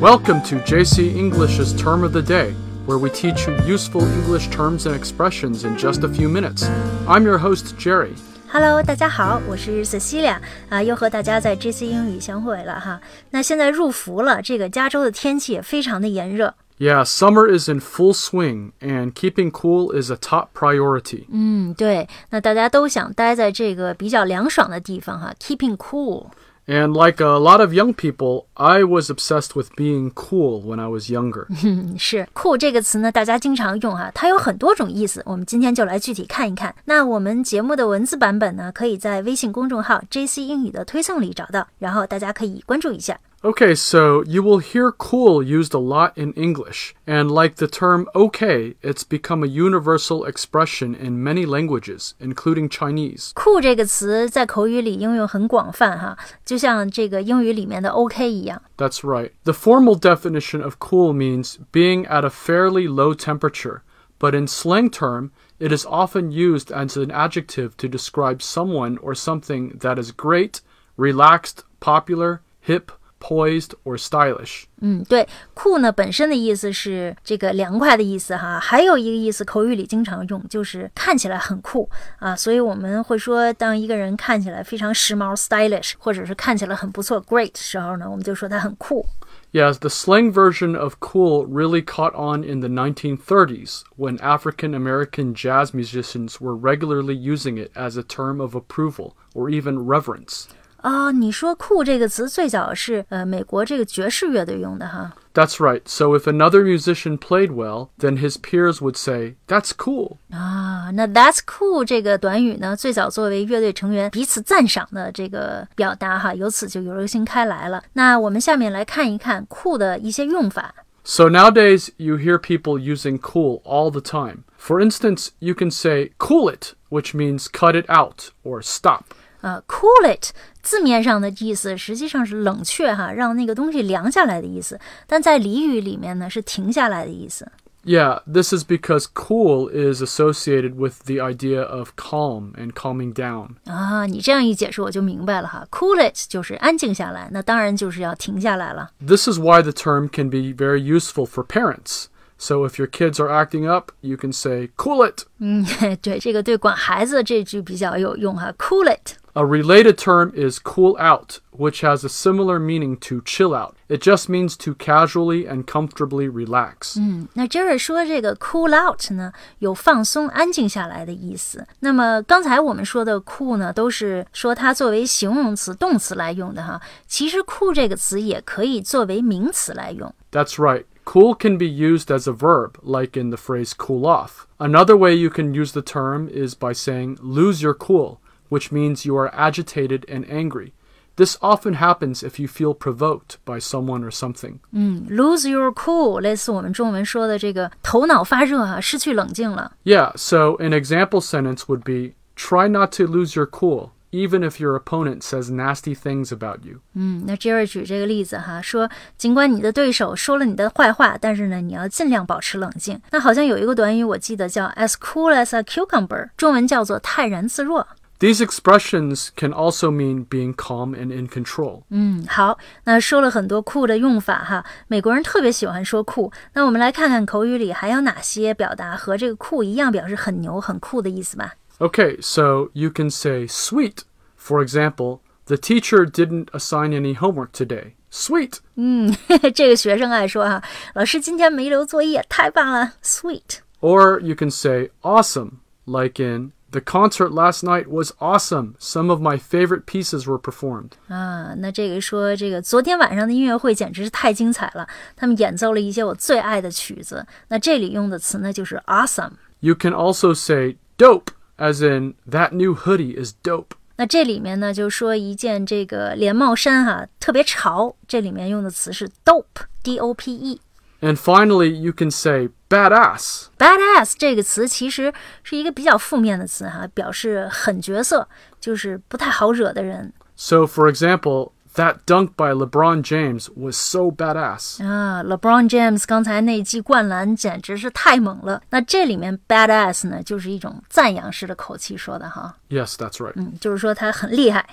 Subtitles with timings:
[0.00, 2.54] Welcome to JC English's Term of the Day,
[2.86, 6.68] where we teach you useful English terms and expressions in just a few minutes.
[7.06, 8.14] I'm your host, Jerry.
[8.48, 10.36] Hello，大家好，我是 Cecilia
[10.68, 13.00] 啊，又和大家在 JC 英语相会了哈。
[13.30, 16.54] 那现在入伏了，这个加州的天气也非常的炎热。
[16.78, 21.24] Yeah, summer is in full swing, and keeping cool is a top priority.
[21.32, 26.26] 嗯，对，那大家都想待在这个比较凉爽的地方哈，keeping cool。
[26.67, 30.87] And like a lot of young people, I was obsessed with being cool when I
[30.87, 31.47] was younger.
[31.65, 35.21] 嗯， 是酷这个词呢，大家经常用哈，它有很多种意思。
[35.25, 36.73] 我们今天就来具体看一看。
[36.85, 43.19] 那我们节目的文字版本呢，可以在微信公众号 JC 英语的推送里找到，然后大家可以关注一下。
[43.44, 48.74] Okay, so you will hear cool used a lot in English, and like the term okay,
[48.82, 53.30] it's become a universal expression in many languages, including Chinese.
[53.34, 58.60] 酷这个词在口语里应用很广泛哈，就像这个英语里面的 OK 一样。
[58.76, 59.30] That's right.
[59.44, 63.82] The formal definition of cool means being at a fairly low temperature,
[64.18, 69.14] but in slang term, it is often used as an adjective to describe someone or
[69.14, 70.62] something that is great,
[70.96, 74.64] relaxed, popular, hip, poised, or stylish.
[74.80, 81.88] 嗯，对，酷呢本身的意思是这个凉快的意思哈，还有一个意思，口语里经常用，就是看起来很酷
[82.18, 89.06] 啊，所以我们会说，当一个人看起来非常时髦 （stylish），或者是看起来很不错 （great） 时候呢，我们就说他很酷。
[89.52, 95.34] Yes, the slang version of cool really caught on in the 1930s when African American
[95.34, 100.48] jazz musicians were regularly using it as a term of approval or even reverence.
[100.82, 105.12] 啊，你说酷这个词最早是呃美国这个爵士乐队用的哈。
[105.34, 105.82] That's right.
[105.84, 110.18] So if another musician played well, then his peers would say, That's cool.
[110.30, 117.82] 啊，那 That's cool 这个短语呢，最早作为乐队成员彼此赞赏的这个表达哈，由此就流行开来了。
[117.94, 120.74] 那我们下面来看一看酷的一些用法。
[121.04, 124.44] So nowadays, you hear people using cool all the time.
[124.58, 129.04] For instance, you can say cool it, which means cut it out or stop.
[129.42, 130.30] 呃，cool it
[130.62, 137.46] 字面上的意思实际上是冷却哈，让那个东西凉下来的意思，但在俚语里面呢是停下来的意思。
[137.84, 143.50] Yeah, this is because cool is associated with the idea of calm and calming down.
[143.66, 148.90] 啊，你这样一解释我就明白了哈，cool it 就是安静下来，那当然就是要停下来了。
[149.06, 152.06] This is why the term can be very useful for parents.
[152.40, 155.24] So if your kids are acting up, you can say cool it.
[155.38, 155.64] 嗯，
[156.02, 159.14] 对，这个对管孩子这句比较有用哈，cool it。
[159.32, 163.74] A related term is cool out, which has a similar meaning to chill out.
[163.88, 166.98] It just means to casually and comfortably relax.
[166.98, 171.66] 嗯，那 Jerry 说这个 cool out 呢，有放松、安静下来的意思。
[171.80, 176.80] 那么刚才我们说的 cool 呢，都是说它作为形容词、动词来用的哈。
[177.06, 180.14] 其实 cool 这个词也可以作为名词来用。
[180.32, 180.84] That's right.
[181.04, 184.46] Cool can be used as a verb, like in the phrase cool off.
[184.58, 189.06] Another way you can use the term is by saying lose your cool, which means
[189.06, 190.72] you are agitated and angry.
[191.14, 194.58] This often happens if you feel provoked by someone or something.
[194.72, 199.72] 嗯，lose your cool，类似我们中文说的这个头脑发热啊，失去冷静了。
[199.84, 204.61] Yeah, so an example sentence would be try not to lose your cool, even if
[204.61, 206.81] your opponent says nasty things about you.
[206.93, 213.01] 嗯，那 Jerry 举这个例子哈，说尽管你的对手说了你的坏话，但是呢，你要尽量保持冷静。
[213.11, 217.87] 那好像有一个短语我记得叫 as cool as a cucumber，中文叫做泰然自若。
[218.20, 221.82] These expressions can also mean being calm and in control.
[221.90, 226.32] 嗯，好，那说了很多酷的用法哈，美国人特别喜欢说酷。
[226.54, 231.56] 那我们来看看口语里还有哪些表达和这个酷一样，表示很牛、很酷的意思吧。
[231.78, 233.98] Okay, so you can say sweet.
[234.38, 237.92] For example, the teacher didn't assign any homework today.
[238.10, 238.60] Sweet.
[238.76, 239.14] 嗯，
[239.54, 240.62] 这个学生爱说哈，
[240.94, 243.58] 老师今天没留作业，太棒了，sweet。
[243.80, 248.74] Or you can say awesome, like in the concert last night was awesome.
[248.78, 250.90] Some of my favorite pieces were performed.
[251.08, 257.26] 啊，那这个说这个昨天晚上的音乐会简直是太精彩了，他们演奏了一些我最爱的曲子。
[257.48, 259.32] 那这里用的词呢就是 awesome。
[259.60, 263.76] You can also say dope, as in that new hoodie is dope.
[263.96, 270.60] 那这里面呢就说一件这个连帽衫哈、特别潮，这里面用的词是 dope，d o p e。
[271.00, 273.46] And finally, you can say badass.
[273.58, 275.12] badass 这个词其实
[275.42, 278.28] 是一个比较负面的词哈，表示狠角色，
[278.60, 284.84] 就是不太好惹的人 So, for example, that dunk by LeBron James was so badass.
[284.84, 285.22] 啊。
[285.24, 288.62] LeBron James 刚才那记灌篮简直是太猛了。
[288.70, 293.32] 那这里面 badass 呢，就是一种赞扬式的口气说的哈， Yes, that's right.
[293.36, 294.66] 嗯，就是说他很厉害。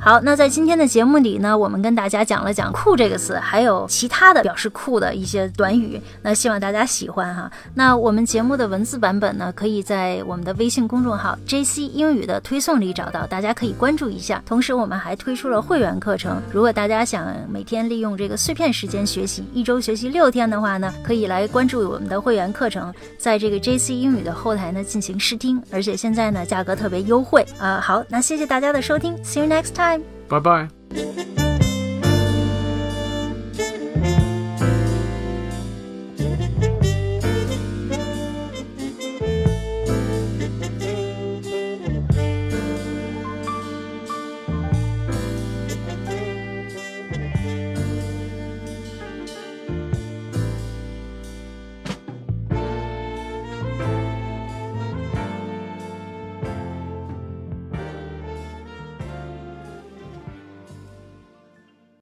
[0.00, 5.98] 好，那在今天的节目里呢，我们跟大家讲了讲“酷”这个词，还有其他的表示酷的一些短语。
[6.20, 7.50] 那希望大家喜欢哈。
[7.74, 14.42] 那我们节目的文字版本呢，可以在我们的微信公众号 “JC 英语”的推送里找到，大家可以关注一下。
[14.44, 27.80] 同时，我们还推出了会员课程，如果大家想每天利用这个碎片时间学习，一周学习六天的话呢，可以来关注我们的会员课程，在这个 JC 英语的后台呢进行试听，而且现在呢价格特别优惠啊。
[27.80, 30.04] 好，那谢谢大家的收听，See you next time.
[30.28, 31.30] Bye bye.